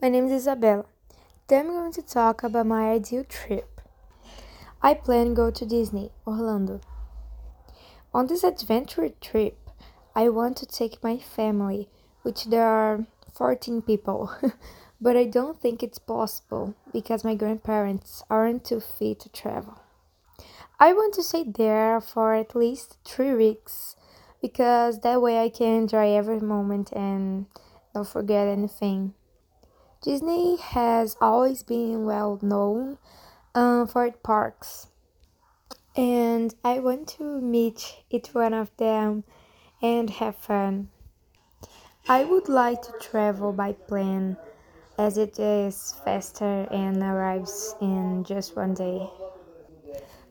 [0.00, 0.84] my name is Isabella.
[1.48, 3.80] Today I'm going to talk about my ideal trip.
[4.80, 6.80] I plan to go to Disney, Orlando.
[8.14, 9.58] On this adventure trip,
[10.14, 11.88] I want to take my family,
[12.22, 14.30] which there are 14 people,
[15.00, 19.80] but I don't think it's possible because my grandparents aren't too fit to travel.
[20.78, 23.96] I want to stay there for at least three weeks
[24.40, 27.46] because that way I can enjoy every moment and
[27.92, 29.14] don't forget anything.
[30.00, 32.98] Disney has always been well known
[33.54, 34.86] um, for its parks,
[35.96, 39.24] and I want to meet each one of them
[39.82, 40.90] and have fun.
[42.08, 44.36] I would like to travel by plane
[44.96, 49.10] as it is faster and arrives in just one day.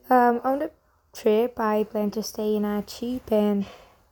[0.10, 0.72] Um, on the
[1.14, 3.66] trip, I plan to stay in a cheap and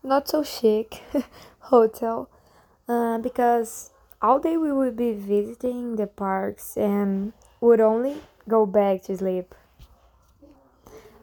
[0.04, 1.02] not so chic
[1.60, 2.30] hotel
[2.88, 3.92] uh, because
[4.26, 8.18] all day we would be visiting the parks and would only
[8.50, 9.54] go back to sleep.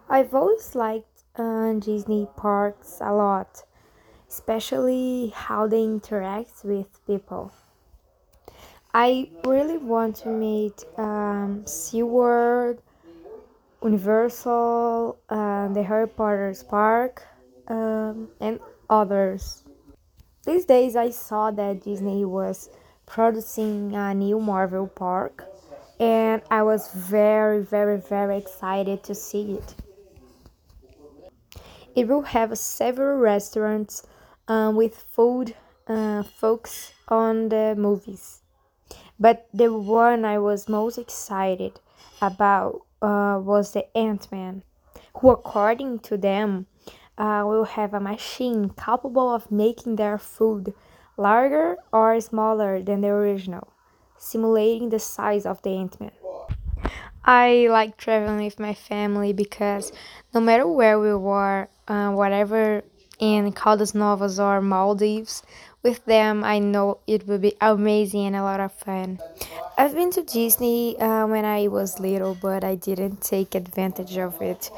[0.08, 3.64] I've always liked uh, Disney parks a lot,
[4.28, 7.52] especially how they interact with people.
[8.94, 12.78] I really want to meet um, SeaWorld,
[13.82, 17.26] Universal, uh, the Harry Potter's park,
[17.66, 19.64] um, and others.
[20.46, 22.70] These days I saw that Disney was
[23.06, 25.44] producing a new Marvel park,
[26.00, 29.74] and I was very, very, very excited to see it.
[31.94, 34.06] It will have several restaurants
[34.48, 35.54] um, with food
[35.86, 38.40] uh, focus on the movies.
[39.20, 41.80] But the one I was most excited
[42.20, 44.62] about uh, was the Ant Man,
[45.16, 46.66] who, according to them,
[47.18, 50.72] uh, will have a machine capable of making their food
[51.16, 53.72] larger or smaller than the original,
[54.16, 56.12] simulating the size of the Ant Man.
[57.24, 59.92] I like traveling with my family because
[60.34, 62.82] no matter where we were, uh, whatever
[63.20, 65.42] in Caldas Novas or Maldives,
[65.82, 69.20] with them I know it will be amazing and a lot of fun.
[69.78, 74.42] I've been to Disney uh, when I was little, but I didn't take advantage of
[74.42, 74.70] it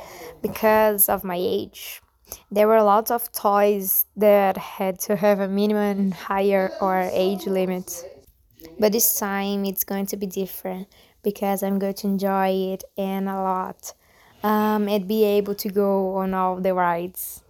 [0.42, 2.02] because of my age.
[2.50, 8.04] There were lots of toys that had to have a minimum higher or age limit.
[8.78, 10.88] But this time it's going to be different
[11.22, 13.94] because I'm going to enjoy it and a lot
[14.42, 17.43] um, and be able to go on all the rides.